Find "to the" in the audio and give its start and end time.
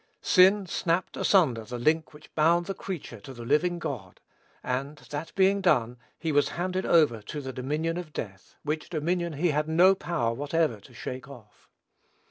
3.19-3.45, 7.21-7.53